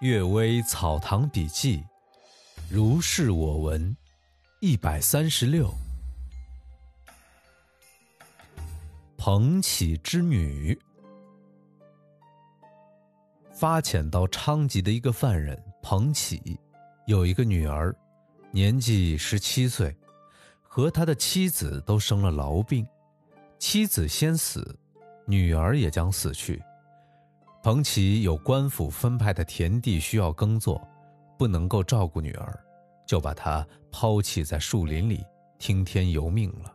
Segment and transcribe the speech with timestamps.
[0.06, 1.76] 《岳微草堂笔记》，
[2.70, 3.94] 如是我闻，
[4.60, 5.70] 一百三十六。
[9.18, 10.78] 彭启之女，
[13.52, 16.58] 发遣到昌吉的一个犯人彭启，
[17.04, 17.94] 有一个女儿，
[18.50, 19.94] 年纪十七岁，
[20.62, 22.86] 和他的妻子都生了痨病，
[23.58, 24.74] 妻子先死，
[25.26, 26.62] 女儿也将死去。
[27.62, 30.80] 彭奇有官府分派的田地需要耕作，
[31.38, 32.58] 不能够照顾女儿，
[33.06, 35.22] 就把她抛弃在树林里，
[35.58, 36.74] 听天由命了。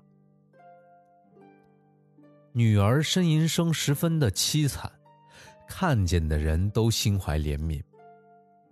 [2.52, 4.91] 女儿呻吟声十分的凄惨，
[5.67, 7.81] 看见的人都心怀怜悯。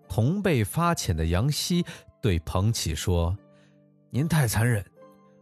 [0.07, 1.83] 同被发遣的杨希
[2.21, 3.35] 对彭启说
[4.11, 4.85] ：“您太残忍，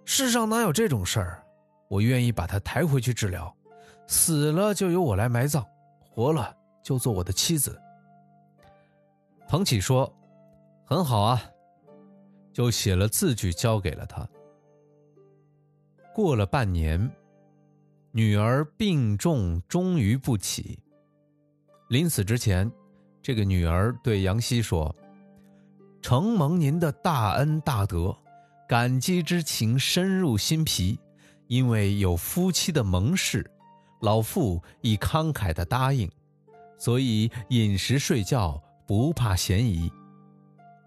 [0.05, 1.43] 世上哪有这种事儿？
[1.89, 3.53] 我愿意把她抬回去治疗，
[4.07, 5.65] 死了就由我来埋葬，
[5.99, 7.79] 活了。”就做我的妻子。
[9.47, 10.11] 彭启说
[10.85, 11.41] ：“很好啊。”
[12.53, 14.27] 就写了字据交给了他。
[16.13, 17.09] 过了半年，
[18.11, 20.77] 女儿病重，终于不起。
[21.87, 22.69] 临死之前，
[23.21, 24.93] 这个女儿对杨希说
[26.01, 28.13] ：“承蒙您的大恩大德，
[28.67, 30.99] 感激之情深入心脾。
[31.47, 33.49] 因为有夫妻的盟誓，
[33.99, 36.09] 老妇已慷慨的答应。”
[36.81, 39.87] 所以饮食睡觉不怕嫌疑，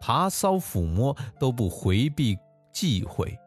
[0.00, 2.36] 爬搔抚摸都不回避
[2.72, 3.38] 忌讳，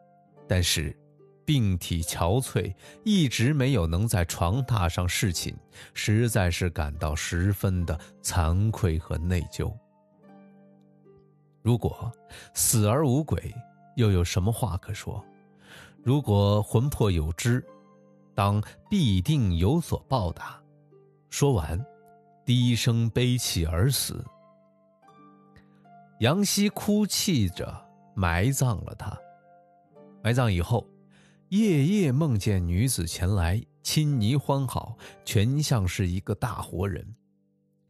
[0.48, 0.98] 但是
[1.44, 5.54] 病体憔悴，一直没有能在床榻上侍寝，
[5.92, 9.70] 实在是感到十分的惭愧和内疚。
[11.60, 12.10] 如果
[12.54, 13.54] 死而无鬼，
[13.96, 15.22] 又有什么话可说？
[16.02, 17.62] 如果魂魄有知，
[18.34, 20.58] 当必定有所报答。
[21.28, 21.78] 说完。
[22.48, 24.24] 低声悲泣而死。
[26.20, 29.14] 杨希哭泣着埋葬了他。
[30.22, 30.88] 埋葬以后，
[31.50, 37.14] 夜夜梦见女子前来亲昵欢好，全像是一个大活人。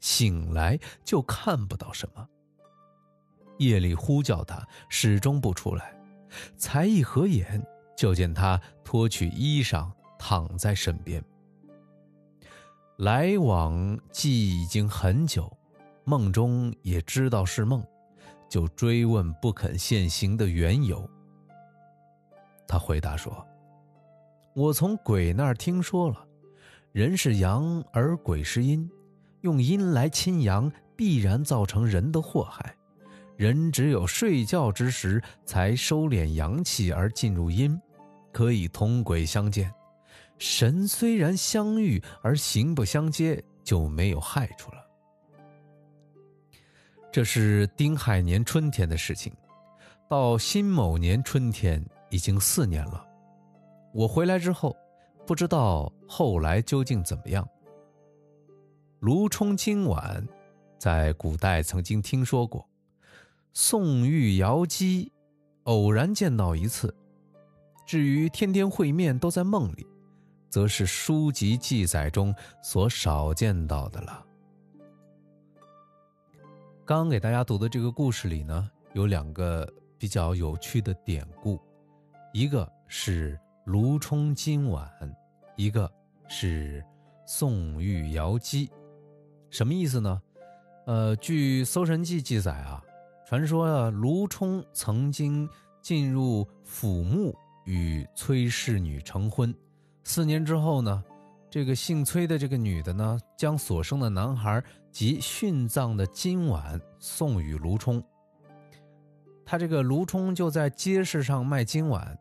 [0.01, 2.29] 醒来就看不到什么。
[3.59, 5.97] 夜里呼叫他，始终不出来。
[6.57, 7.65] 才一合眼，
[7.97, 11.25] 就见他脱去衣裳，躺在身边。
[12.99, 15.57] 来往既已经很久，
[16.03, 17.81] 梦中也知道是梦，
[18.51, 21.09] 就追问不肯现形的缘由。
[22.67, 23.47] 他回答说
[24.53, 26.27] ：“我从鬼那儿听说了，
[26.91, 28.91] 人是阳而鬼是阴，
[29.43, 32.75] 用阴来侵阳，必然造成人的祸害。
[33.37, 37.81] 人只有睡觉之时才收敛阳气而进入阴，
[38.33, 39.73] 可以同鬼相见。”
[40.39, 44.79] 神虽然相遇而形不相接，就没有害处了。
[47.11, 49.33] 这是丁亥年春天的事情，
[50.09, 53.05] 到辛卯年春天已经四年了。
[53.93, 54.77] 我回来之后，
[55.27, 57.47] 不知道后来究竟怎么样。
[59.01, 60.25] 卢冲今晚
[60.79, 62.69] 在古代曾经听说过，
[63.53, 65.11] 宋玉瑶姬
[65.65, 66.95] 偶然见到一次，
[67.87, 69.87] 至于天天会面都在梦里。
[70.49, 74.25] 则是书籍记载中所少见到的了。
[76.85, 81.61] 刚给大家读的这个故事里呢，有两个比较有趣的典故，
[82.33, 84.91] 一个是卢冲今晚，
[85.57, 85.91] 一个
[86.29, 86.83] 是
[87.27, 88.71] 宋玉瑶姬。
[89.51, 90.23] 什么意思呢？
[90.87, 92.83] 呃，据《搜神记》记载啊，
[93.27, 95.47] 传说啊，卢冲曾经
[95.83, 97.37] 进入府墓
[97.67, 99.55] 与崔氏女成婚。
[100.09, 101.05] 四年之后呢，
[101.51, 108.03] 这个姓崔的这个女的呢，将所生的男孩及殉葬的金碗送与卢冲。
[109.45, 112.19] 他这个卢冲就在街市上卖金碗，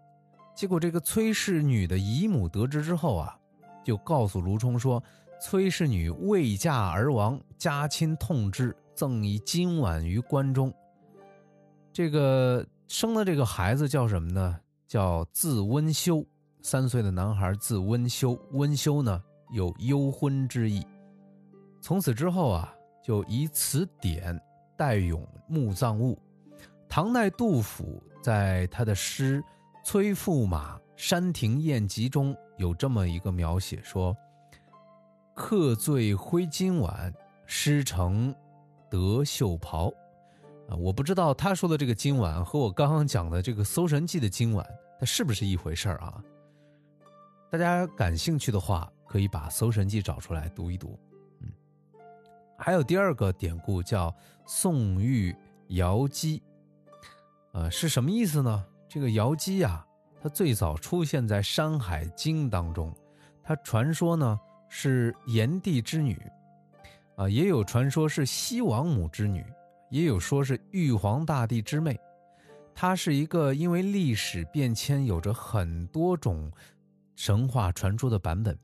[0.53, 3.39] 结果这个崔氏女的姨母得知之后啊，
[3.85, 5.01] 就告诉卢冲说，
[5.39, 10.73] 崔氏女未嫁而亡，家亲痛之，赠以金碗于关中。
[11.93, 14.59] 这个生的这个孩子叫什么呢？
[14.89, 16.25] 叫字温修。
[16.69, 19.23] 三岁的男孩字温修，温修呢
[19.53, 20.85] 有幽婚之意。
[21.81, 24.37] 从此之后啊，就以此典
[24.75, 26.19] 代咏墓葬物。
[26.89, 29.41] 唐代杜甫在他的诗
[29.85, 34.13] 《崔驸马山亭宴集》中有这么一个描写，说
[35.33, 37.13] ：“客醉挥金碗，
[37.45, 38.35] 诗成
[38.89, 39.87] 得绣袍。”
[40.67, 44.67] 啊，我不知道他说的这个金碗和我刚刚讲的这个《搜神记》的金碗，
[44.99, 46.21] 它是不是一回事儿啊？
[47.49, 50.99] 大家感兴趣的话，可以把《搜神记》找出来读一读。
[51.39, 51.49] 嗯，
[52.57, 54.13] 还有第二个典故叫
[54.45, 55.33] 宋玉
[55.69, 56.43] 瑶姬，
[57.53, 58.65] 呃，是什么意思呢？
[58.89, 59.85] 这个瑶姬啊，
[60.21, 62.93] 它最早出现在《山海经》当中，
[63.41, 66.21] 它传说呢是炎帝之女，
[67.15, 69.45] 啊，也有传说是西王母之女，
[69.89, 71.97] 也有说是玉皇大帝之妹。
[72.75, 76.51] 它是一个因为历史变迁有着很多种
[77.17, 78.55] 神话传说的版本。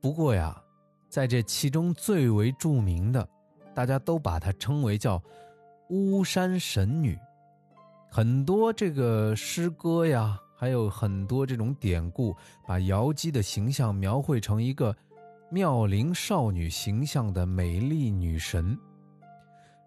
[0.00, 0.60] 不过呀，
[1.08, 3.26] 在这其中最为著名的，
[3.72, 5.22] 大家都把它称为叫
[5.88, 7.16] 巫山神女。
[8.10, 12.36] 很多这个诗歌呀，还有很多这种典故，
[12.66, 14.94] 把瑶姬的形象描绘成一个
[15.48, 18.76] 妙龄少女形象的美丽女神。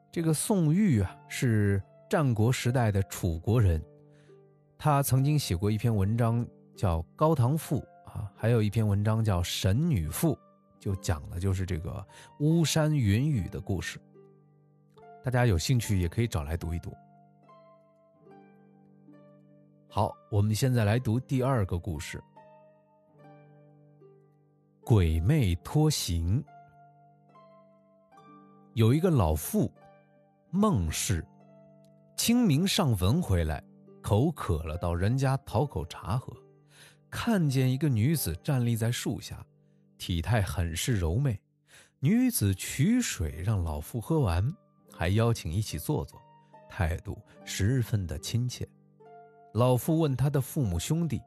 [0.09, 3.83] 这个宋玉啊，是战国时代的楚国人，
[4.77, 6.47] 他曾经写过一篇文章
[6.77, 7.79] 叫《高唐赋》
[8.09, 10.35] 啊，还有一篇文章叫《神女赋》，
[10.79, 12.05] 就讲的就是这个
[12.39, 13.99] 巫山云雨的故事。
[15.23, 16.95] 大家有兴趣也可以找来读一读。
[19.89, 22.23] 好，我们现在来读第二个故事。
[24.85, 26.41] 鬼魅脱行。
[28.75, 29.69] 有一个老妇，
[30.51, 31.25] 孟氏，
[32.15, 33.61] 清明上坟回来，
[34.03, 36.31] 口渴了，到人家讨口茶喝，
[37.19, 39.43] 看见一个女子站立在树下，
[39.97, 41.35] 体态很是柔媚。
[41.99, 44.47] 女子取水让老妇喝完，
[44.93, 46.21] 还邀请一起坐坐，
[46.69, 48.69] 态度十分的亲切。
[49.53, 51.19] 老妇问他的父母兄弟，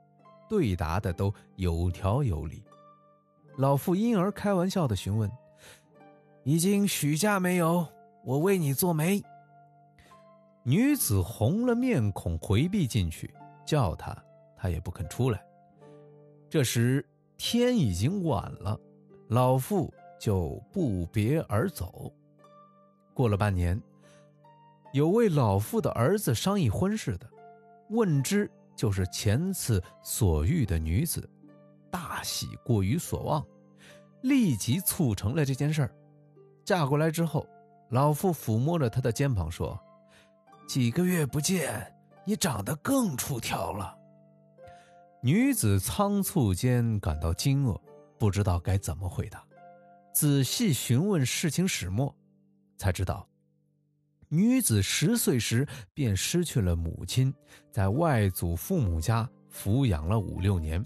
[0.48, 2.62] 对答的都有条有理。
[3.56, 5.28] 老妇因而开玩笑的询问
[6.44, 7.84] ：“已经许嫁没有？
[8.24, 9.20] 我为你做媒。”
[10.62, 13.34] 女子红了面孔回避进去，
[13.66, 14.16] 叫他，
[14.56, 15.44] 他也不肯出来。
[16.50, 17.06] 这时
[17.38, 18.76] 天已经晚了，
[19.28, 22.12] 老妇就不别而走。
[23.14, 23.80] 过了半年，
[24.92, 27.30] 有位老妇的儿子商议婚事的。
[27.90, 31.30] 问之，就是前次所遇的女子，
[31.88, 33.46] 大喜过于所望，
[34.22, 35.94] 立即促成了这件事儿。
[36.64, 37.46] 嫁过来之后，
[37.90, 39.78] 老妇抚摸着她的肩膀说
[40.66, 41.94] ：“几个月不见，
[42.24, 43.98] 你长得更出挑了。”
[45.22, 47.78] 女子仓促间感到惊愕，
[48.18, 49.44] 不知道该怎么回答。
[50.14, 52.14] 仔细询问事情始末，
[52.78, 53.28] 才知道。
[54.30, 57.34] 女子十岁时便失去了母亲，
[57.70, 60.82] 在外祖父母家抚养了五六年，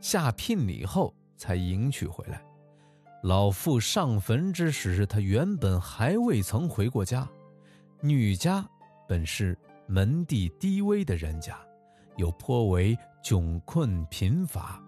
[0.00, 2.42] 下聘礼后才迎娶回来。
[3.22, 7.28] 老妇上坟之时，她原本还未曾回过家。
[8.00, 8.68] 女家
[9.06, 11.56] 本是门第低微的人家，
[12.16, 14.82] 又颇为窘困贫乏，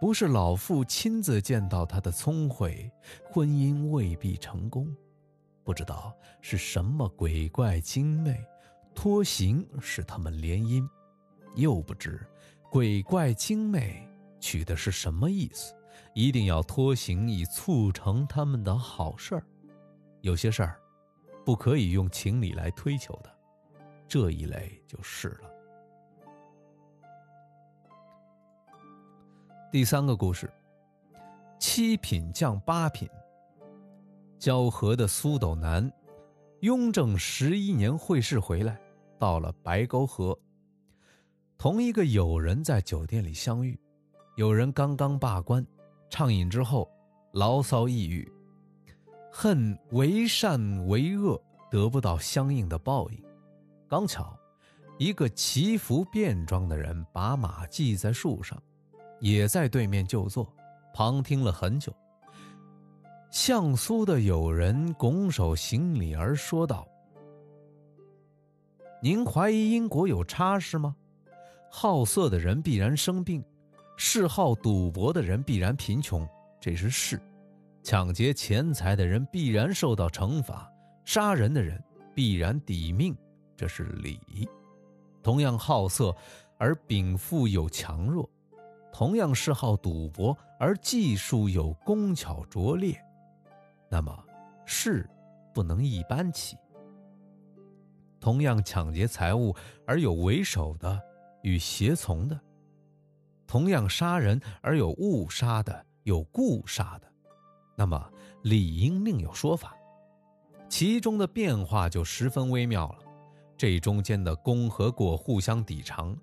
[0.00, 2.90] 不是老父亲自见到他的聪慧，
[3.24, 4.94] 婚姻未必成功。
[5.62, 8.44] 不知道是什么鬼怪精魅，
[8.94, 10.88] 托行使他们联姻，
[11.54, 12.20] 又不知
[12.70, 14.06] 鬼怪精魅
[14.40, 15.74] 取的是什么意思，
[16.14, 19.46] 一定要托行以促成他们的好事儿。
[20.22, 20.80] 有些事儿
[21.44, 23.30] 不可以用情理来推求的，
[24.08, 25.50] 这一类就是了。
[29.72, 30.50] 第三个故事，
[31.60, 33.08] 七品降八品。
[34.36, 35.88] 交河的苏斗南，
[36.62, 38.80] 雍正十一年会试回来，
[39.16, 40.36] 到了白沟河，
[41.56, 43.78] 同一个友人在酒店里相遇。
[44.34, 45.64] 友人刚刚罢官，
[46.08, 46.90] 畅饮之后，
[47.30, 48.28] 牢骚抑郁，
[49.30, 53.24] 恨为善为恶得不到相应的报应。
[53.86, 54.36] 刚巧，
[54.98, 58.60] 一个祈福便装的人把马系在树上，
[59.20, 60.52] 也在对面就坐，
[60.92, 61.94] 旁听了很久。
[63.30, 66.86] 向苏的友人拱手行礼而说道
[69.00, 70.96] ：“您怀疑因果有差事吗？
[71.70, 73.44] 好色的人必然生病，
[73.96, 76.28] 嗜好赌博的人必然贫穷，
[76.60, 77.16] 这是事；
[77.84, 80.68] 抢劫钱财的人必然受到惩罚，
[81.04, 81.80] 杀人的人
[82.12, 83.16] 必然抵命，
[83.56, 84.18] 这是理。
[85.22, 86.12] 同样好色
[86.58, 88.28] 而禀赋有强弱，
[88.92, 92.94] 同样嗜好赌博而技术有工巧拙劣。”
[93.90, 94.24] 那么，
[94.64, 95.08] 事
[95.52, 96.56] 不能一般起。
[98.20, 99.54] 同样抢劫财物
[99.86, 101.00] 而有为首的
[101.42, 102.38] 与胁从的，
[103.46, 107.10] 同样杀人而有误杀的有故杀的，
[107.76, 109.74] 那么理应另有说法。
[110.68, 112.98] 其中的变化就十分微妙了。
[113.56, 116.16] 这中间的功和过互相抵偿，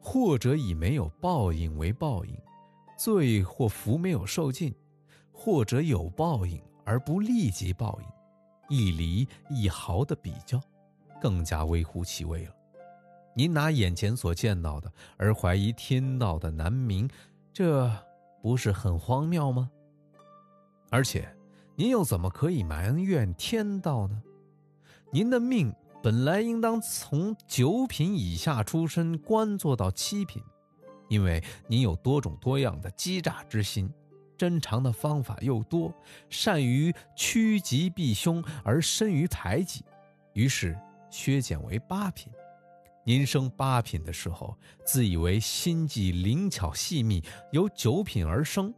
[0.00, 2.36] 或者以没有报应为报应，
[2.96, 4.74] 罪或福没有受尽，
[5.32, 6.60] 或者有报应。
[6.82, 10.60] 而不立即报应，一厘一毫的比较，
[11.20, 12.52] 更加微乎其微了。
[13.32, 17.08] 您拿眼前所见到的而怀疑天道的难明，
[17.52, 17.88] 这
[18.42, 19.70] 不是很荒谬吗？
[20.90, 21.32] 而且，
[21.76, 24.20] 您又怎么可以埋怨天道呢？
[25.12, 25.72] 您的命
[26.02, 30.42] 本来应当从九品以下出身，官做到七品，
[31.08, 33.92] 因为您有多种多样的欺诈之心，
[34.38, 35.92] 珍藏的方法又多，
[36.30, 39.84] 善于趋吉避凶而深于排挤，
[40.32, 40.74] 于是
[41.10, 42.32] 削减为八品。
[43.04, 48.72] 您升八品的时候，自以为心计灵巧细密，由九品而生，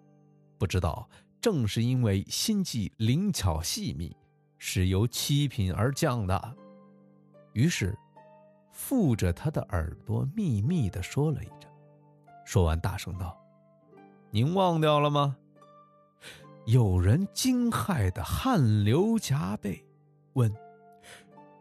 [0.58, 1.08] 不知道。
[1.40, 4.16] 正是因为心计灵巧细密，
[4.58, 6.56] 是由七品而降的。
[7.52, 7.96] 于是，
[8.70, 11.70] 附着他的耳朵秘密的说了一阵，
[12.44, 13.38] 说完大声道
[14.30, 15.36] ：“您忘掉了吗？”
[16.64, 19.84] 有人惊骇的汗流浃背，
[20.34, 20.54] 问：“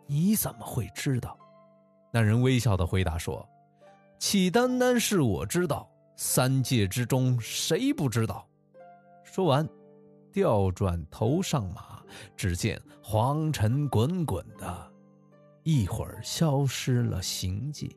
[0.05, 1.37] 你怎么会知道？”
[2.13, 3.47] 那人微笑的回答说
[4.19, 8.47] ：“岂单单是我知道，三界之中谁不知道？”
[9.23, 9.67] 说完，
[10.31, 12.03] 调转头上马，
[12.35, 14.90] 只见黄尘滚滚的，
[15.63, 17.95] 一会儿消失了行迹。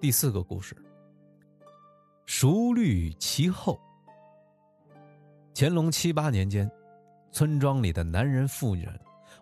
[0.00, 0.76] 第四个故事：
[2.24, 3.78] 熟虑其后。
[5.54, 6.70] 乾隆七八年间，
[7.32, 8.98] 村庄里的男人妇人，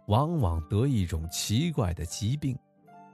[0.07, 2.59] 往往得一种奇怪的疾病，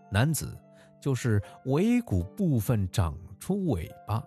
[0.09, 0.57] 男子
[1.01, 4.23] 就是尾骨部分长出尾巴。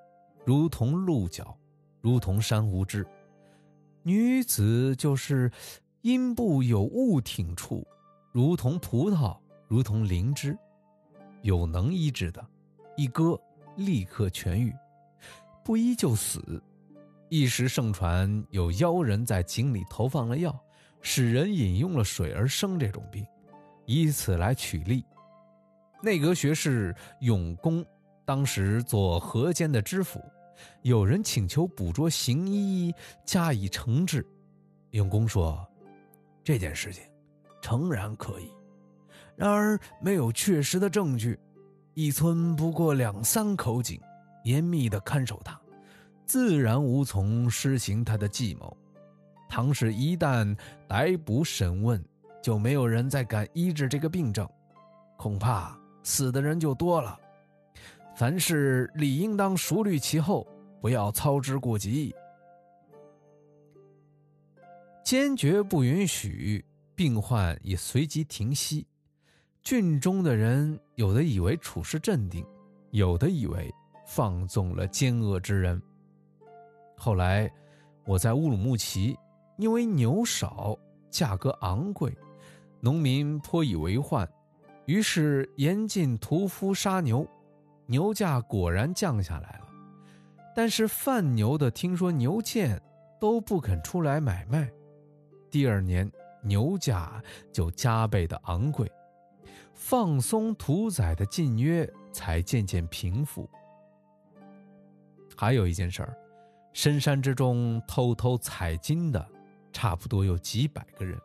[0.45, 1.57] 如同鹿角，
[2.01, 3.01] 如同珊瑚枝；
[4.03, 5.49] 女子就是
[6.05, 7.83] 阴部有物挺处，
[8.31, 9.35] 如同葡萄，
[9.67, 10.55] 如同灵芝。
[11.41, 12.47] 有能医治的，
[12.95, 13.35] 一割
[13.75, 14.71] 立刻痊愈；
[15.63, 16.61] 不医就死。
[17.27, 20.55] 一时盛传有妖人在井里投放了药，
[21.01, 23.25] 使人饮用了水而生这种病，
[23.87, 25.03] 以此来取利。
[26.03, 27.83] 内阁学士永公
[28.25, 30.21] 当时做河间的知府。
[30.83, 32.93] 有人请求捕捉行医
[33.25, 34.23] 加以惩治，
[34.91, 35.67] 永公说
[36.45, 37.03] ：“这件事情
[37.59, 38.51] 诚然可以，
[39.35, 41.39] 然而没有确实的证据。
[41.95, 43.99] 一村不过两三口井，
[44.43, 45.59] 严密的看守他，
[46.27, 48.77] 自然无从施行他的计谋。
[49.49, 50.55] 唐氏一旦
[50.87, 52.03] 逮捕审问，
[52.43, 54.47] 就没有人再敢医治这个病症，
[55.17, 57.17] 恐怕死的人就多了。”
[58.15, 60.45] 凡事理应当熟虑其后，
[60.79, 62.13] 不要操之过急。
[65.05, 68.87] 坚决不允许病患也随即停息。
[69.61, 72.43] 郡中的人有的以为处事镇定，
[72.89, 73.71] 有的以为
[74.07, 75.79] 放纵了奸恶之人。
[76.97, 77.47] 后来
[78.03, 79.15] 我在乌鲁木齐，
[79.59, 80.75] 因为牛少，
[81.11, 82.11] 价格昂贵，
[82.79, 84.27] 农民颇以为患，
[84.87, 87.27] 于是严禁屠夫杀牛。
[87.85, 89.67] 牛价果然降下来了，
[90.55, 92.81] 但是贩牛的听说牛贱，
[93.21, 94.67] 都不肯出来买卖。
[95.55, 98.91] 第二年牛价就加倍的昂贵，
[99.73, 103.49] 放松屠宰的禁约才渐渐平复。
[105.33, 106.13] 还有一件事儿，
[106.73, 109.25] 深山之中偷偷采金的，
[109.71, 111.17] 差不多有几百个人。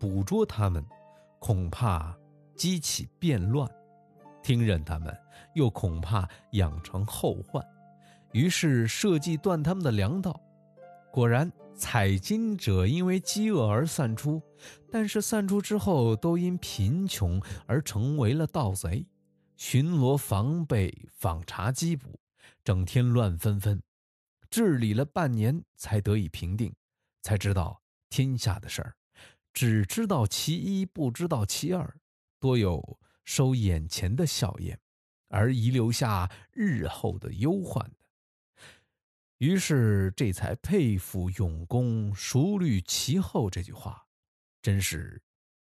[0.00, 0.84] 捕捉他们，
[1.38, 2.12] 恐怕
[2.56, 3.70] 激起变乱。
[4.42, 5.16] 听任他们，
[5.54, 7.64] 又恐怕养成后患，
[8.32, 10.40] 于是设计断他们的粮道。
[11.12, 14.42] 果然，采金者因为饥饿而散出，
[14.90, 19.06] 但是散出之后，都因贫穷而成为了盗贼。
[19.56, 22.18] 巡逻防备，访查缉捕，
[22.64, 23.82] 整天乱纷纷。
[24.50, 26.74] 治理了半年，才得以平定，
[27.22, 28.94] 才知道天下的事儿，
[29.52, 31.96] 只知道其一，不知道其二，
[32.40, 32.98] 多有。
[33.24, 34.76] 收眼前的笑靥，
[35.30, 38.05] 而遗留下日后的忧患的。
[39.38, 44.06] 于是这才佩服永公熟虑其后这句话，
[44.62, 45.22] 真是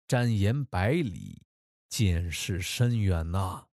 [0.08, 1.42] 瞻言百里，
[1.88, 3.66] 见识深远呐！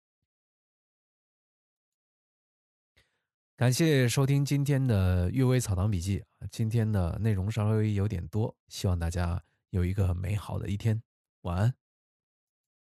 [3.55, 6.19] 感谢收听今天的《阅微草堂笔记》
[6.51, 11.01] 今天的内容稍微有点多，希望大家有一个美好的一天，
[11.41, 11.73] 晚安。